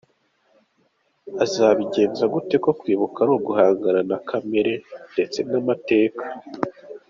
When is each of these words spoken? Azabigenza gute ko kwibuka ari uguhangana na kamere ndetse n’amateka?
Azabigenza 1.43 2.23
gute 2.33 2.55
ko 2.63 2.71
kwibuka 2.79 3.17
ari 3.23 3.31
uguhangana 3.37 4.01
na 4.09 4.17
kamere 4.27 4.73
ndetse 5.11 5.39
n’amateka? 5.49 6.23